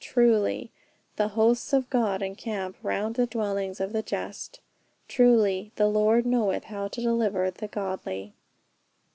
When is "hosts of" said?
1.27-1.87